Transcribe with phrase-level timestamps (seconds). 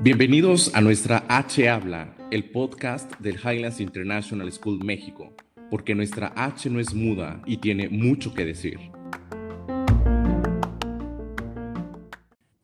[0.00, 5.34] Bienvenidos a nuestra H Habla, el podcast del Highlands International School México,
[5.70, 8.78] porque nuestra H no es muda y tiene mucho que decir.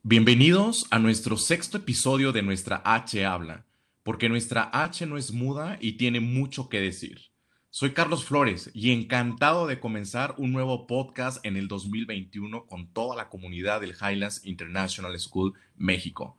[0.02, 3.66] Bienvenidos a nuestro sexto episodio de nuestra H Habla,
[4.02, 7.29] porque nuestra H no es muda y tiene mucho que decir.
[7.72, 13.14] Soy Carlos Flores y encantado de comenzar un nuevo podcast en el 2021 con toda
[13.14, 16.36] la comunidad del Highlands International School México.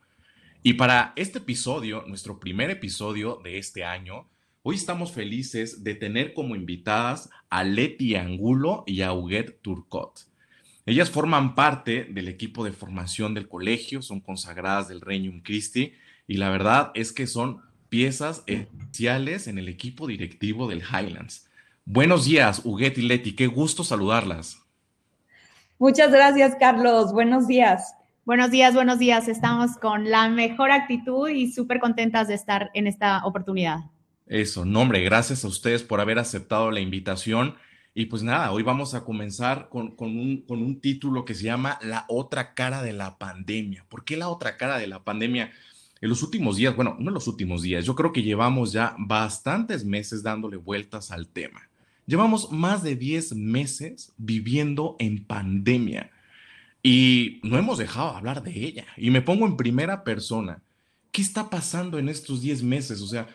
[0.61, 4.27] Y para este episodio, nuestro primer episodio de este año,
[4.61, 10.27] hoy estamos felices de tener como invitadas a Leti Angulo y a Huguet Turcot.
[10.85, 15.93] Ellas forman parte del equipo de formación del colegio, son consagradas del Regnum Christi
[16.27, 21.49] y la verdad es que son piezas esenciales en el equipo directivo del Highlands.
[21.83, 24.61] Buenos días, Huguet y Leti, qué gusto saludarlas.
[25.77, 27.11] Muchas gracias, Carlos.
[27.11, 27.93] Buenos días.
[28.23, 29.27] Buenos días, buenos días.
[29.27, 33.79] Estamos con la mejor actitud y súper contentas de estar en esta oportunidad.
[34.25, 37.55] Eso, nombre, gracias a ustedes por haber aceptado la invitación
[37.93, 41.77] y pues nada, hoy vamos a comenzar con, un, con, un, título que se llama
[41.81, 43.83] La otra cara de la pandemia.
[43.89, 45.51] ¿Por qué la otra cara de la pandemia?
[46.01, 48.95] En los últimos días, bueno, no en los últimos días, yo creo que llevamos ya
[48.97, 51.69] bastantes meses dándole vueltas al tema.
[52.07, 56.11] Llevamos más de 10 meses viviendo en pandemia
[56.83, 58.85] y no hemos dejado de hablar de ella.
[58.97, 60.61] Y me pongo en primera persona.
[61.11, 63.01] ¿Qué está pasando en estos 10 meses?
[63.01, 63.27] O sea,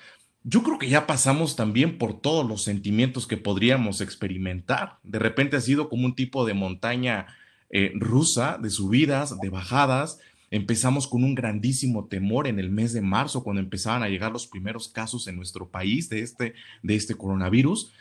[0.43, 4.99] yo creo que ya pasamos también por todos los sentimientos que podríamos experimentar.
[5.05, 7.27] De repente ha sido como un tipo de montaña
[7.71, 10.19] eh, rusa, de subidas, de bajadas.
[10.51, 14.47] Empezamos con un grandísimo temor en el mes de marzo, cuando empezaban a llegar los
[14.47, 17.93] primeros casos en nuestro país de este, de este coronavirus.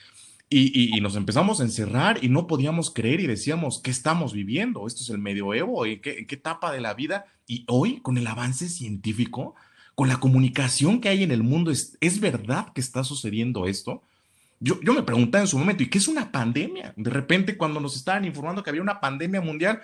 [0.48, 4.86] Y, nos empezamos a encerrar y no podíamos creer y decíamos, ¿qué estamos viviendo?
[4.86, 7.26] Esto es el medioevo, ¿en qué, en qué etapa de la vida?
[7.48, 9.56] Y hoy, con el avance científico,
[9.96, 14.04] con la comunicación que hay en el mundo, ¿es, ¿es verdad que está sucediendo esto?
[14.60, 16.94] Yo, yo me preguntaba en su momento, ¿y qué es una pandemia?
[16.96, 19.82] De repente, cuando nos estaban informando que había una pandemia mundial,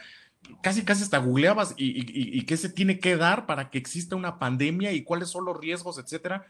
[0.62, 4.40] casi, casi hasta googleabas y, y, qué se tiene que dar para que exista una
[4.40, 6.46] pandemia y cuáles son los riesgos, etcétera.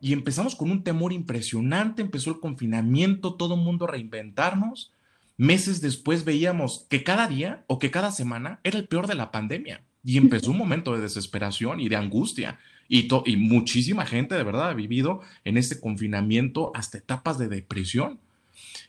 [0.00, 4.92] Y empezamos con un temor impresionante, empezó el confinamiento, todo el mundo reinventarnos.
[5.36, 9.32] Meses después veíamos que cada día o que cada semana era el peor de la
[9.32, 12.58] pandemia y empezó un momento de desesperación y de angustia
[12.88, 18.20] y, y muchísima gente de verdad ha vivido en este confinamiento hasta etapas de depresión.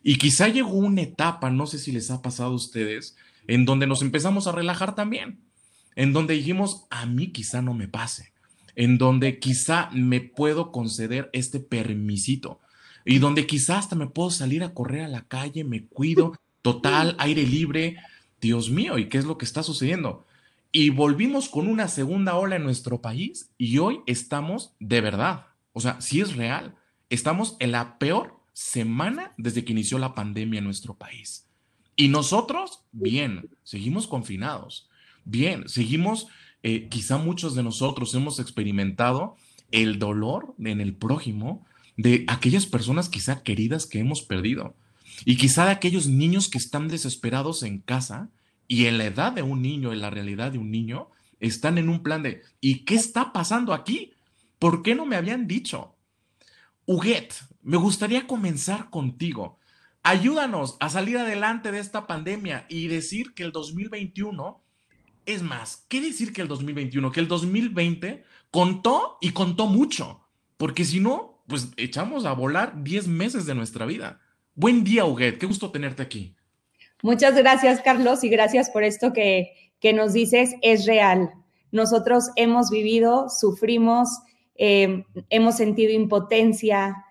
[0.03, 3.15] Y quizá llegó una etapa, no sé si les ha pasado a ustedes,
[3.47, 5.39] en donde nos empezamos a relajar también,
[5.95, 8.33] en donde dijimos, a mí quizá no me pase,
[8.75, 12.59] en donde quizá me puedo conceder este permisito
[13.05, 17.15] y donde quizá hasta me puedo salir a correr a la calle, me cuido, total,
[17.19, 17.97] aire libre.
[18.41, 20.25] Dios mío, ¿y qué es lo que está sucediendo?
[20.77, 25.79] y volvimos con una segunda ola en nuestro país y hoy estamos de verdad, o
[25.79, 26.75] sea, si es real,
[27.09, 31.47] estamos en la peor semana desde que inició la pandemia en nuestro país.
[31.95, 34.89] Y nosotros, bien, seguimos confinados,
[35.23, 36.27] bien, seguimos,
[36.63, 39.35] eh, quizá muchos de nosotros hemos experimentado
[39.71, 41.65] el dolor en el prójimo
[41.97, 44.75] de aquellas personas quizá queridas que hemos perdido
[45.23, 48.29] y quizá de aquellos niños que están desesperados en casa
[48.67, 51.89] y en la edad de un niño, en la realidad de un niño, están en
[51.89, 54.11] un plan de, ¿y qué está pasando aquí?
[54.59, 55.95] ¿Por qué no me habían dicho?
[56.85, 59.59] Huguet, me gustaría comenzar contigo.
[60.07, 64.61] Ayúdanos a salir adelante de esta pandemia y decir que el 2021,
[65.25, 67.11] es más, ¿qué decir que el 2021?
[67.11, 70.21] Que el 2020 contó y contó mucho,
[70.57, 74.21] porque si no, pues echamos a volar 10 meses de nuestra vida.
[74.53, 76.35] Buen día, Huguet, qué gusto tenerte aquí.
[77.01, 79.53] Muchas gracias, Carlos, y gracias por esto que,
[79.95, 80.53] nos dices.
[80.61, 81.31] Es real.
[81.71, 84.09] Nosotros hemos vivido, sufrimos,
[84.53, 87.04] eh, hemos sentido impotencia,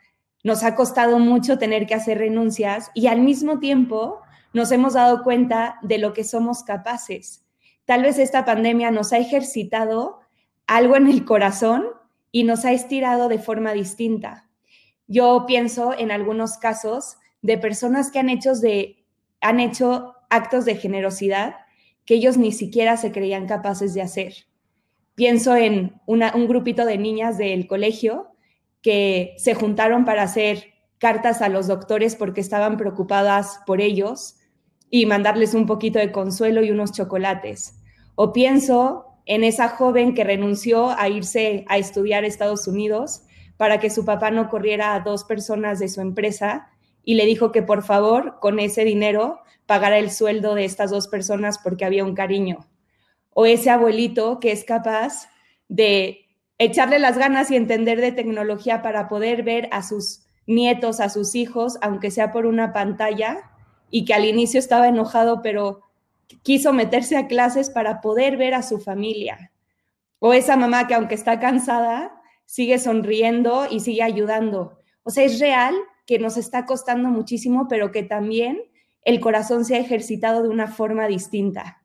[0.44, 4.20] nos ha costado mucho tener que hacer renuncias y al mismo tiempo
[4.52, 7.44] nos hemos dado cuenta de lo que somos capaces.
[7.86, 10.20] Tal vez esta pandemia nos ha ejercitado
[10.66, 11.86] algo en el corazón
[12.30, 14.48] y nos ha estirado de forma distinta.
[15.06, 19.04] Yo pienso en algunos casos de personas que han hecho de
[19.40, 21.56] han hecho actos de generosidad
[22.06, 24.34] que ellos ni siquiera se creían capaces de hacer.
[25.14, 28.33] Pienso en un grupito de niñas del colegio
[28.84, 34.36] que se juntaron para hacer cartas a los doctores porque estaban preocupadas por ellos
[34.90, 37.80] y mandarles un poquito de consuelo y unos chocolates.
[38.14, 43.22] O pienso en esa joven que renunció a irse a estudiar a Estados Unidos
[43.56, 46.68] para que su papá no corriera a dos personas de su empresa
[47.02, 51.08] y le dijo que por favor con ese dinero pagara el sueldo de estas dos
[51.08, 52.68] personas porque había un cariño.
[53.30, 55.30] O ese abuelito que es capaz
[55.68, 56.23] de
[56.58, 61.34] echarle las ganas y entender de tecnología para poder ver a sus nietos, a sus
[61.34, 63.50] hijos, aunque sea por una pantalla,
[63.90, 65.82] y que al inicio estaba enojado, pero
[66.42, 69.52] quiso meterse a clases para poder ver a su familia.
[70.18, 74.78] O esa mamá que aunque está cansada, sigue sonriendo y sigue ayudando.
[75.02, 75.74] O sea, es real
[76.06, 78.62] que nos está costando muchísimo, pero que también
[79.02, 81.82] el corazón se ha ejercitado de una forma distinta.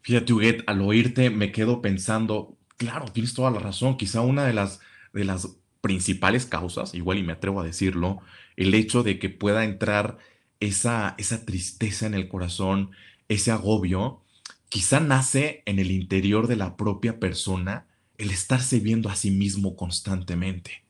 [0.00, 4.54] Fíjate, Huguet, al oírte me quedo pensando, claro, tienes toda la razón, quizá una de
[4.54, 4.80] las,
[5.12, 5.50] de las
[5.82, 8.22] principales causas, igual y me atrevo a decirlo,
[8.56, 10.16] el hecho de que pueda entrar
[10.60, 12.92] esa, esa tristeza en el corazón,
[13.28, 14.22] ese agobio,
[14.70, 17.86] quizá nace en el interior de la propia persona
[18.16, 20.82] el estarse viendo a sí mismo constantemente.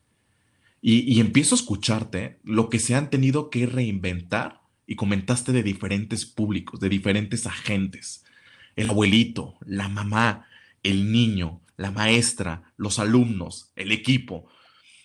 [0.80, 6.24] Y, empiezo a escucharte lo que se han tenido que reinventar y comentaste de diferentes
[6.24, 8.24] públicos, de diferentes agentes.
[8.76, 10.46] El abuelito, la mamá,
[10.84, 14.50] el niño, la maestra, los alumnos, el equipo.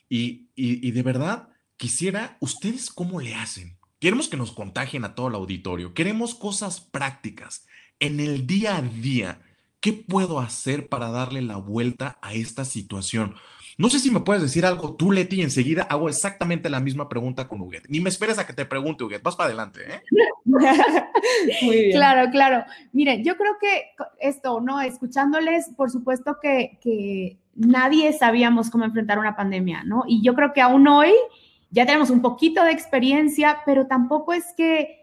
[0.10, 3.78] Y, y, de verdad, quisiera, ¿ustedes cómo le hacen?
[3.98, 5.94] Queremos que nos contagien a todo el auditorio.
[5.94, 7.66] Queremos cosas prácticas.
[7.98, 9.42] En el día a día,
[9.80, 13.36] ¿qué puedo hacer para darle la vuelta a esta situación?
[13.78, 17.10] No sé si me puedes decir algo tú, Leti, y enseguida hago exactamente la misma
[17.10, 17.84] pregunta con Huguet.
[17.90, 19.22] Ni me esperes a que te pregunte, Huguet.
[19.22, 20.02] Vas para adelante, ¿eh?
[21.62, 21.92] Muy bien.
[21.92, 22.64] Claro, claro.
[22.94, 23.84] Miren, yo creo que
[24.20, 24.80] esto, ¿no?
[24.80, 30.06] Escuchándoles, por supuesto que, que nadie sabíamos cómo enfrentar una pandemia, ¿no?
[30.08, 31.12] Y yo creo que aún hoy
[31.70, 35.02] ya tenemos un poquito de experiencia, pero tampoco es que,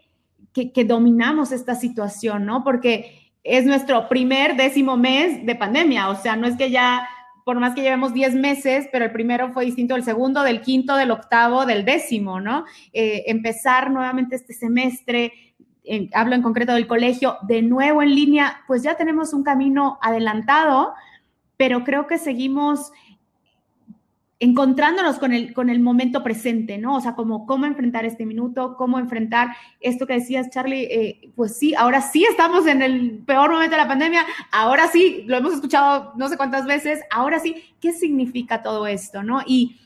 [0.51, 2.63] que, que dominamos esta situación, ¿no?
[2.63, 7.07] Porque es nuestro primer décimo mes de pandemia, o sea, no es que ya
[7.43, 10.95] por más que llevemos 10 meses, pero el primero fue distinto del segundo, del quinto,
[10.95, 12.65] del octavo, del décimo, ¿no?
[12.93, 15.33] Eh, empezar nuevamente este semestre,
[16.13, 20.93] hablo en concreto del colegio, de nuevo en línea, pues ya tenemos un camino adelantado,
[21.57, 22.91] pero creo que seguimos
[24.43, 26.97] encontrándonos con el, con el momento presente, ¿no?
[26.97, 31.55] O sea, como cómo enfrentar este minuto, cómo enfrentar esto que decías, Charlie, eh, pues
[31.55, 35.53] sí, ahora sí estamos en el peor momento de la pandemia, ahora sí, lo hemos
[35.53, 39.39] escuchado no sé cuántas veces, ahora sí, ¿qué significa todo esto, no?
[39.47, 39.77] Y,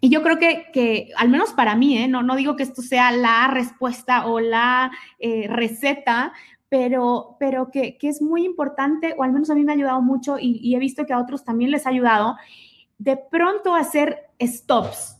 [0.00, 2.08] y yo creo que, que, al menos para mí, ¿eh?
[2.08, 4.90] no, no digo que esto sea la respuesta o la
[5.20, 6.32] eh, receta,
[6.68, 10.02] pero, pero que, que, es muy importante, o al menos a mí me ha ayudado
[10.02, 12.36] mucho y, y he visto que a otros también les ha ayudado,
[12.98, 15.16] de pronto hacer stops.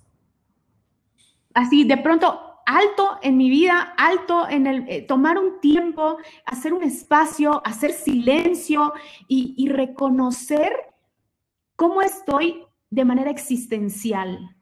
[1.54, 6.74] Así, de pronto, alto en mi vida, alto en el eh, tomar un tiempo, hacer
[6.74, 8.92] un espacio, hacer silencio
[9.26, 10.72] y, reconocer
[11.76, 14.54] cómo estoy de manera existencial.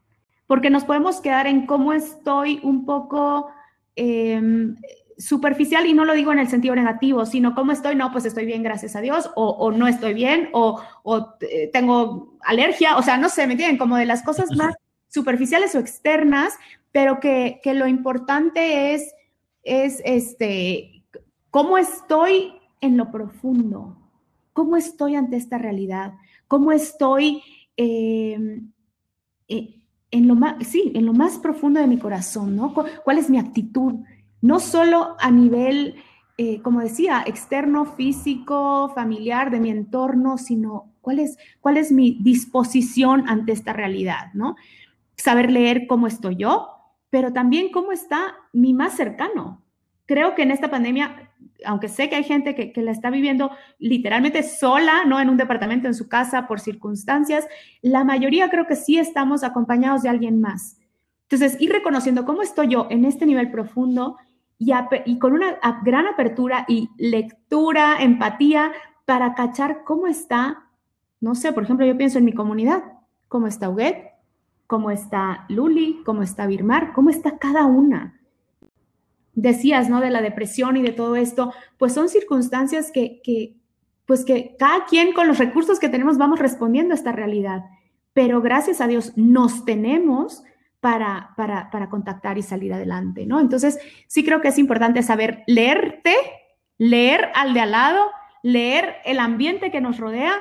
[0.47, 3.51] Porque nos podemos quedar en cómo estoy un poco
[3.97, 4.77] em,
[5.19, 8.45] superficial y no lo digo en el sentido negativo, sino cómo estoy, no, pues estoy
[8.45, 10.83] bien, gracias a Dios, o, no estoy bien, o,
[11.41, 14.75] eh, tengo alergia, o sea, no sé, me entienden, como de las cosas más
[15.09, 16.55] superficiales o externas,
[16.93, 19.15] pero que, lo importante es,
[19.63, 21.03] es este,
[21.51, 23.97] cómo estoy en lo profundo,
[24.53, 26.15] cómo estoy ante esta realidad,
[26.47, 27.43] cómo estoy
[27.77, 28.71] em,
[29.49, 29.81] eh,
[30.11, 32.73] en lo más, sí, en lo más profundo de mi corazón, ¿no?
[33.05, 33.95] ¿Cuál es mi actitud?
[34.46, 35.96] No solo a nivel,
[36.38, 42.19] eh, como decía, externo, físico, familiar, de mi entorno, sino cuál es, cuál es mi
[42.20, 44.55] disposición ante esta realidad, ¿no?
[45.17, 46.69] Saber leer cómo estoy yo,
[47.10, 49.65] pero también cómo está mi más cercano.
[50.06, 51.32] Creo que en esta pandemia,
[51.65, 55.36] aunque sé que hay gente que, que la está viviendo literalmente sola, no en un
[55.36, 57.48] departamento, en su casa, por circunstancias,
[57.82, 60.79] la mayoría creo que sí estamos acompañados de alguien más.
[61.29, 64.17] Entonces, ir reconociendo cómo estoy yo en este nivel profundo
[64.58, 68.72] y, con una gran apertura y lectura, empatía,
[69.05, 70.69] para cachar cómo está,
[71.20, 72.82] no sé, por ejemplo, yo pienso en mi comunidad,
[73.29, 74.13] cómo está Huguet,
[74.67, 78.20] cómo está Luli, cómo está Birmar, cómo está cada una.
[79.34, 80.01] Decías, ¿no?
[80.01, 83.56] De la depresión y de todo esto, pues son circunstancias que, que,
[84.06, 87.65] pues que cada quien con los recursos que tenemos vamos respondiendo a esta realidad.
[88.15, 90.43] Pero gracias a Dios nos tenemos
[90.81, 93.41] para, para, contactar y salir adelante, ¿no?
[93.41, 96.15] Entonces, sí creo que es importante saber leerte,
[96.79, 98.05] leer al de al lado,
[98.43, 100.35] leer el ambiente que nos rodea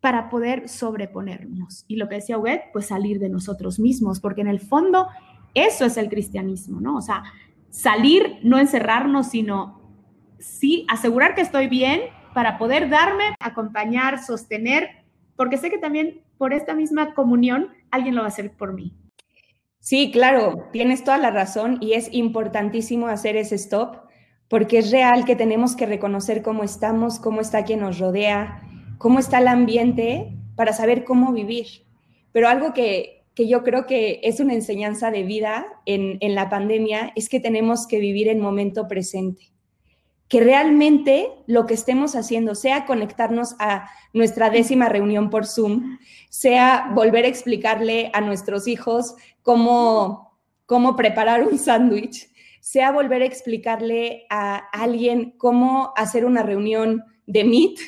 [0.00, 1.84] para poder sobreponernos.
[1.86, 5.08] Y lo que decía Huguet, pues salir de nosotros mismos, porque en el fondo
[5.54, 6.96] eso es el cristianismo, ¿no?
[6.96, 7.22] O sea,
[7.70, 9.80] salir, no encerrarnos, sino
[10.38, 12.02] sí asegurar que estoy bien
[12.34, 15.04] para poder darme, acompañar, sostener,
[15.36, 18.92] porque sé que también por esta misma comunión alguien lo va a hacer por mí.
[19.84, 23.98] Sí, claro, tienes toda la razón y es importantísimo hacer ese stop
[24.48, 28.62] porque es real que tenemos que reconocer cómo estamos, cómo está quien nos rodea,
[28.96, 31.66] cómo está el ambiente para saber cómo vivir.
[32.32, 37.12] Pero algo que, yo creo que es una enseñanza de vida en, en la pandemia
[37.14, 39.53] es que tenemos que vivir el momento presente
[40.28, 45.98] que realmente lo que estemos haciendo, sea conectarnos a nuestra décima reunión por Zoom,
[46.30, 53.26] sea volver a explicarle a nuestros hijos cómo, cómo preparar un sándwich, sea volver a
[53.26, 57.78] explicarle a alguien cómo hacer una reunión de Meet,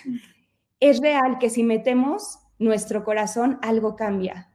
[0.79, 4.51] es real que si metemos nuestro corazón, algo cambia.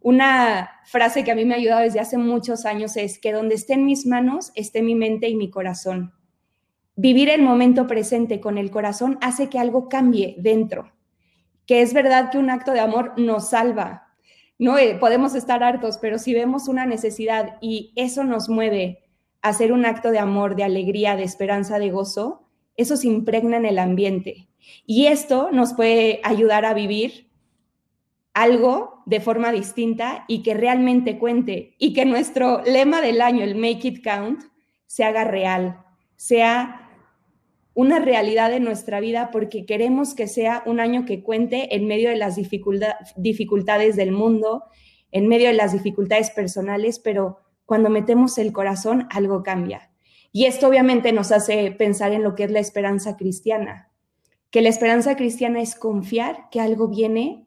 [0.00, 3.56] Una frase que a mí me ha ayudado desde hace muchos años es que donde
[3.56, 6.14] estén mis manos, esté mi mente y mi corazón
[7.00, 10.92] vivir el momento presente con el corazón hace que algo cambie dentro,
[11.64, 14.08] que es verdad que un acto de amor nos salva.
[14.58, 18.98] No eh, podemos estar hartos, pero si vemos una necesidad y eso nos mueve
[19.40, 23.56] a hacer un acto de amor, de alegría, de esperanza, de gozo, eso se impregna
[23.56, 24.48] en el ambiente.
[24.84, 27.30] Y esto nos puede ayudar a vivir
[28.34, 33.54] algo de forma distinta y que realmente cuente y que nuestro lema del año, el
[33.54, 34.42] Make It Count,
[34.86, 35.82] se haga real,
[36.16, 36.89] sea
[37.80, 42.10] una realidad de nuestra vida porque queremos que sea un año que cuente en medio
[42.10, 44.64] de las dificultades del mundo,
[45.10, 49.90] en medio de las dificultades personales, pero cuando metemos el corazón algo cambia.
[50.30, 53.90] Y esto obviamente nos hace pensar en lo que es la esperanza cristiana,
[54.50, 57.46] que la esperanza cristiana es confiar que algo viene,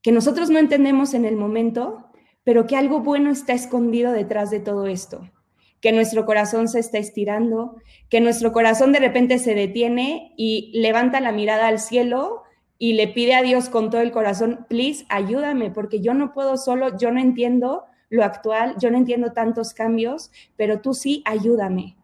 [0.00, 2.06] que nosotros no entendemos en el momento,
[2.44, 5.30] pero que algo bueno está escondido detrás de todo esto
[5.80, 7.76] que nuestro corazón se está estirando,
[8.08, 12.42] que nuestro corazón de repente se detiene y levanta la mirada al cielo
[12.78, 16.56] y le pide a Dios con todo el corazón, please, ayúdame, porque yo no puedo
[16.56, 21.96] solo, yo no entiendo lo actual, yo no entiendo tantos cambios, pero tú sí, ayúdame.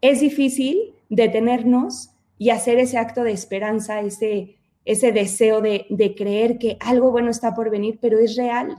[0.00, 6.58] Es difícil detenernos y hacer ese acto de esperanza, ese, ese deseo de, de creer
[6.58, 8.76] que algo bueno está por venir, pero es real.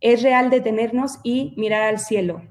[0.00, 2.42] Es real detenernos y mirar al cielo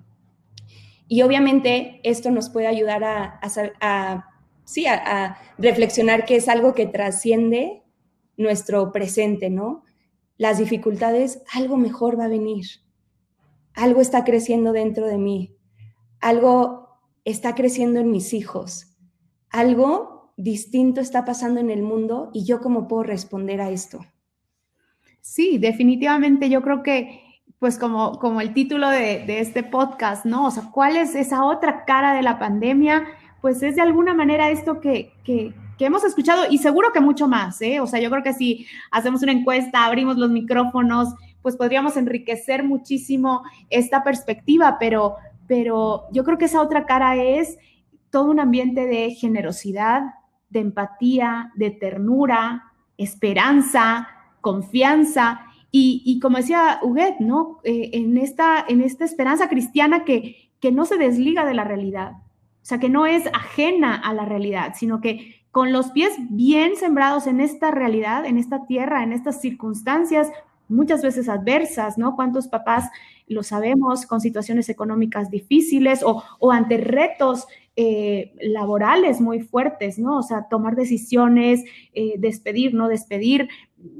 [1.11, 3.41] y obviamente esto nos puede ayudar a,
[3.81, 4.29] a,
[4.63, 7.83] sí, a, reflexionar que es algo que trasciende
[8.37, 9.83] nuestro presente, ¿no?
[10.37, 12.65] Las dificultades, algo mejor va a venir.
[13.73, 15.53] Algo está creciendo dentro de mí.
[16.21, 18.95] Algo está creciendo en mis hijos.
[19.49, 23.99] Algo distinto está pasando en el mundo y yo cómo puedo responder a esto.
[25.19, 27.30] Sí, definitivamente yo creo que
[27.61, 30.47] pues como, como el título de, este podcast, ¿no?
[30.47, 33.05] O sea, ¿cuál es esa otra cara de la pandemia?
[33.39, 37.61] Pues es de alguna manera esto que, que, hemos escuchado y seguro que mucho más,
[37.61, 37.79] ¿eh?
[37.79, 41.13] O sea, yo creo que si hacemos una encuesta, abrimos los micrófonos,
[41.43, 47.59] pues podríamos enriquecer muchísimo esta perspectiva, pero, pero yo creo que esa otra cara es
[48.09, 50.01] todo un ambiente de generosidad,
[50.49, 54.07] de empatía, de ternura, esperanza,
[54.41, 57.59] confianza y, como decía Huguet, ¿no?
[57.63, 62.89] Eh, en, esta, esperanza cristiana que, no se desliga de la realidad, o sea, que
[62.89, 67.71] no es ajena a la realidad, sino que con los pies bien sembrados en esta
[67.71, 70.29] realidad, en esta tierra, en estas circunstancias,
[70.67, 72.15] muchas veces adversas, ¿no?
[72.15, 72.89] ¿Cuántos papás
[73.27, 77.47] lo sabemos con situaciones económicas difíciles o, o ante retos
[77.77, 80.17] eh, laborales muy fuertes, ¿no?
[80.17, 81.63] O sea, tomar decisiones,
[81.93, 83.47] eh, despedir, no despedir,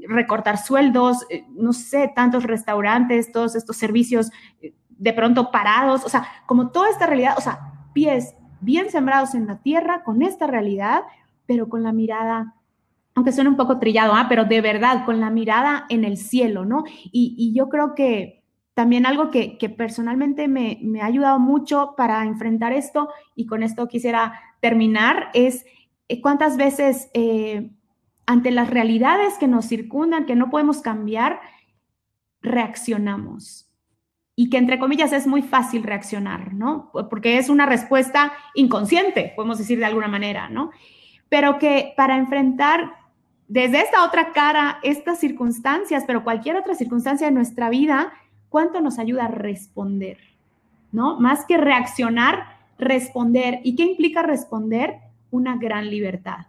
[0.08, 4.30] recortar sueldos, eh, no sé, tantos restaurantes, todos estos servicios
[4.88, 9.46] de pronto parados, o sea, como toda esta realidad, o sea, pies bien sembrados en
[9.46, 11.02] la tierra con esta realidad,
[11.46, 12.54] pero con la mirada
[13.14, 14.24] aunque suene un poco trillado, ¿ah?
[14.26, 16.84] pero de verdad, con la mirada en el cielo, ¿no?
[17.12, 18.42] y yo creo que,
[18.74, 24.40] también algo que, personalmente me, ha ayudado mucho para enfrentar esto, y con esto quisiera
[24.60, 25.64] terminar, es
[26.08, 27.70] eh, cuántas veces eh,
[28.26, 31.40] ante las realidades que nos circundan, que no podemos cambiar,
[32.40, 33.68] reaccionamos.
[34.34, 36.90] Y que entre comillas es muy fácil reaccionar, ¿no?
[37.10, 40.70] Porque es una respuesta inconsciente, podemos decir de alguna manera, ¿no?
[41.28, 42.94] Pero que para enfrentar
[43.48, 48.12] desde esta otra cara estas circunstancias, pero cualquier otra circunstancia de nuestra vida,
[48.48, 50.18] cuánto nos ayuda a responder,
[50.90, 51.20] ¿no?
[51.20, 53.60] Más que reaccionar, responder.
[53.64, 54.96] ¿Y qué implica responder?
[55.30, 56.46] Una gran libertad.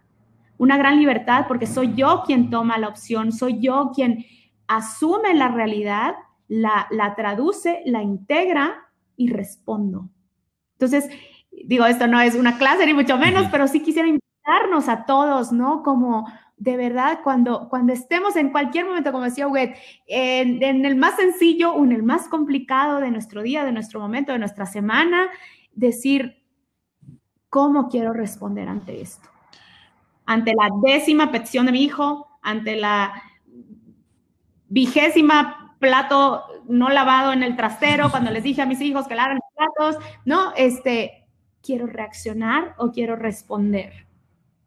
[0.58, 4.24] Una gran libertad porque soy yo quien toma la opción, soy yo quien
[4.66, 6.14] asume la realidad,
[6.48, 10.08] la, la traduce, la integra y respondo.
[10.74, 11.08] Entonces,
[11.64, 15.52] digo, esto no es una clase ni mucho menos, pero sí quisiera invitarnos a todos,
[15.52, 15.82] ¿no?
[15.82, 20.96] Como de verdad, cuando, cuando estemos en cualquier momento, como decía Huguet, en, en, el
[20.96, 24.64] más sencillo o en el más complicado de nuestro día, de nuestro momento, de nuestra
[24.64, 25.28] semana,
[25.72, 26.42] decir,
[27.50, 29.28] ¿cómo quiero responder ante esto?
[30.26, 33.22] Ante la décima petición de mi hijo, ante la
[34.68, 39.38] vigésima plato no lavado en el trastero, cuando les dije a mis hijos que laven
[39.38, 41.26] los platos, no, este,
[41.62, 44.06] quiero reaccionar o quiero responder.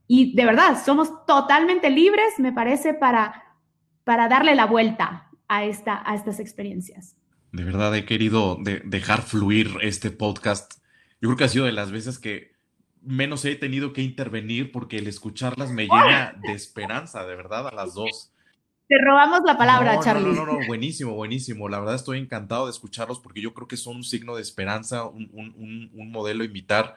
[0.08, 3.56] Y de verdad, somos totalmente libres, me parece, para,
[4.04, 7.16] para darle la vuelta a, esta, a estas experiencias.
[7.52, 10.76] De verdad he querido dejar fluir este podcast.
[11.20, 12.57] Yo creo que ha sido de las veces que
[13.02, 17.72] menos he tenido que intervenir porque el escucharlas me llena de esperanza, de verdad, a
[17.72, 18.32] las dos.
[18.88, 20.34] Te robamos la palabra, Charlie.
[20.34, 21.68] No, no, no, buenísimo, buenísimo.
[21.68, 25.06] La verdad estoy encantado de escucharlos porque yo creo que son un signo de esperanza,
[25.06, 26.96] un, un, un modelo a imitar.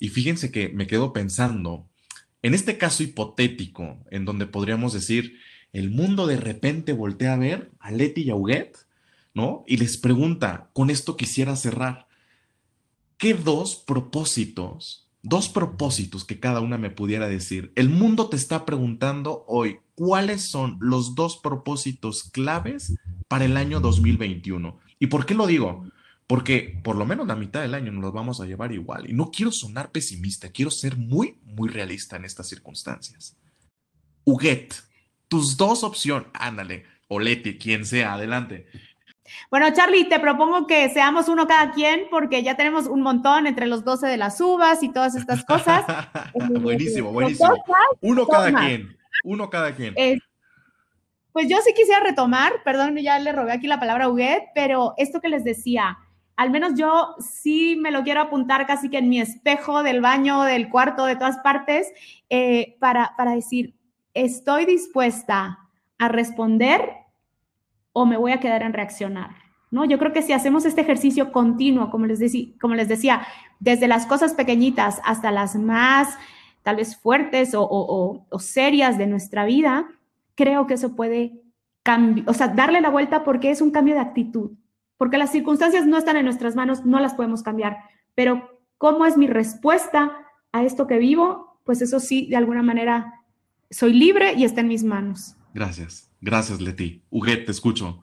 [0.00, 1.86] Y fíjense que me quedo pensando,
[2.42, 5.38] en este caso hipotético, en donde podríamos decir,
[5.72, 8.76] el mundo de repente voltea a ver a Leti y a Huguet,
[9.34, 9.64] ¿no?
[9.66, 12.06] Y les pregunta, con esto quisiera cerrar,
[13.16, 17.72] ¿qué dos propósitos dos propósitos que cada una me pudiera decir.
[17.76, 22.94] El mundo te está preguntando hoy cuáles son los dos propósitos claves
[23.26, 24.78] para el año 2021.
[24.98, 25.84] ¿Y por qué lo digo?
[26.26, 29.08] Porque por lo menos la mitad del año nos los vamos a llevar igual.
[29.10, 33.36] Y no quiero sonar pesimista, quiero ser muy, muy realista en estas circunstancias.
[34.24, 34.74] Huguet,
[35.28, 38.66] tus dos opciones, ándale, o Leti, quien sea, adelante.
[39.50, 43.66] Bueno, Charlie, te propongo que seamos uno cada quien porque ya tenemos un montón entre
[43.66, 45.84] los 12 de las uvas y todas estas cosas.
[46.60, 47.54] buenísimo, buenísimo.
[48.00, 49.94] Uno cada quien, uno cada quien.
[51.32, 54.94] pues yo sí quisiera retomar, perdón, ya le robé aquí la palabra a Huguet, pero
[54.96, 55.98] esto que les decía,
[56.36, 60.42] al menos yo sí me lo quiero apuntar casi que en mi espejo del baño,
[60.42, 61.92] del cuarto, de todas partes,
[62.30, 63.74] eh, para, para decir,
[64.14, 65.58] estoy dispuesta
[65.98, 67.07] a responder
[67.92, 69.30] o me voy a quedar en reaccionar.
[69.70, 69.84] ¿no?
[69.84, 72.20] Yo creo que si hacemos este ejercicio continuo, como les,
[72.60, 73.26] como les decía,
[73.60, 76.16] desde las cosas pequeñitas hasta las más
[76.62, 79.88] tal vez fuertes o, serias de nuestra vida,
[80.34, 81.40] creo que eso puede
[81.82, 84.50] cambiar, o sea, darle la vuelta porque es un cambio de actitud,
[84.96, 87.78] porque las circunstancias no están en nuestras manos, no las podemos cambiar,
[88.14, 90.12] pero cómo es mi respuesta
[90.52, 93.14] a esto que vivo, pues eso sí, de alguna manera,
[93.70, 95.36] soy libre y está en mis manos.
[95.54, 96.07] Gracias.
[96.20, 97.02] Gracias, Leti.
[97.10, 98.02] Uget, te escucho.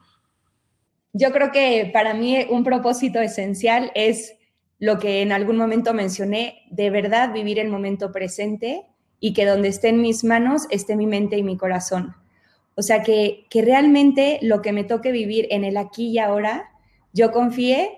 [1.13, 4.35] Yo creo que para mí un propósito esencial es
[4.79, 8.85] lo que en algún momento mencioné, de verdad vivir el momento presente
[9.19, 12.15] y que donde esté en mis manos esté mi mente y mi corazón.
[12.75, 16.69] O sea, que, que realmente lo que me toque vivir en el aquí y ahora,
[17.13, 17.89] yo confíe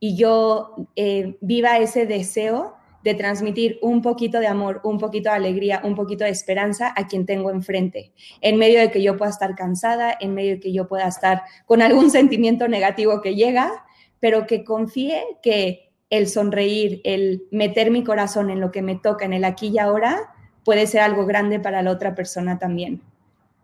[0.00, 5.36] y yo eh, viva ese deseo de transmitir un poquito de amor, un poquito de
[5.36, 9.30] alegría, un poquito de esperanza a quien tengo enfrente, en medio de que yo pueda
[9.30, 13.84] estar cansada, en medio de que yo pueda estar con algún sentimiento negativo que llega,
[14.20, 19.26] pero que confíe que el sonreír, el meter mi corazón en lo que me toca
[19.26, 23.02] en el aquí y ahora, puede ser algo grande para la otra persona también.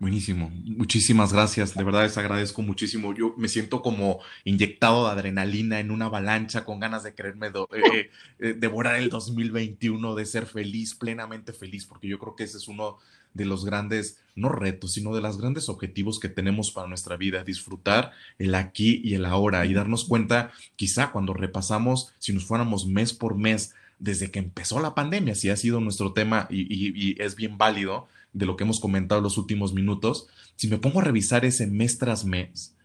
[0.00, 3.14] Buenísimo, muchísimas gracias, de verdad les agradezco muchísimo.
[3.14, 7.52] Yo me siento como inyectado de adrenalina en una avalancha con ganas de quererme eh,
[7.92, 12.56] eh, eh, devorar el 2021, de ser feliz, plenamente feliz, porque yo creo que ese
[12.56, 12.96] es uno
[13.34, 17.44] de los grandes, no retos, sino de los grandes objetivos que tenemos para nuestra vida,
[17.44, 22.86] disfrutar el aquí y el ahora y darnos cuenta, quizá cuando repasamos, si nos fuéramos
[22.86, 27.36] mes por mes, desde que empezó la pandemia, si ha sido nuestro tema y es
[27.36, 31.44] bien válido, de lo que hemos comentado los últimos minutos, si me pongo a revisar
[31.44, 32.76] ese mes tras mes,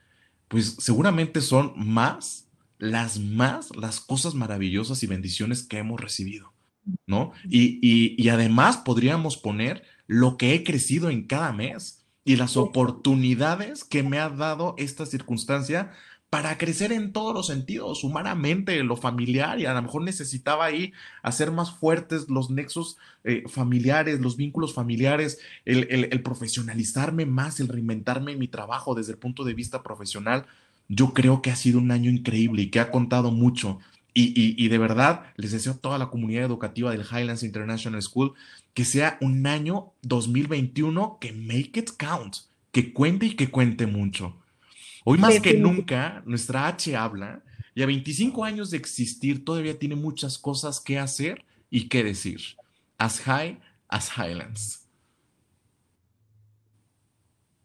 [0.48, 6.54] pues seguramente son más, las más, las cosas maravillosas y bendiciones que hemos recibido,
[7.08, 7.32] ¿no?
[7.50, 13.84] Y, y además podríamos poner lo que he crecido en cada mes y las oportunidades
[13.84, 15.92] que me ha dado esta circunstancia
[16.36, 20.92] para crecer en todos los sentidos, humanamente, lo familiar, y a lo mejor necesitaba ahí
[21.24, 28.34] hacer más fuertes los nexos eh, familiares, los vínculos familiares, el, profesionalizarme más, el reinventarme
[28.34, 30.46] en mi trabajo desde el punto de vista profesional.
[30.90, 33.80] Yo creo que ha sido un año increíble y que ha contado mucho.
[34.14, 38.34] Y, y, de verdad, les deseo a toda la comunidad educativa del Highlands International School
[38.74, 42.40] que sea un año 2021 que make it count,
[42.74, 44.36] que cuente y que cuente mucho.
[45.08, 47.44] Hoy más que nunca, nuestra H habla
[47.76, 52.42] y a 25 años de existir todavía tiene muchas cosas que hacer y que decir.
[52.98, 54.85] As high as Highlands.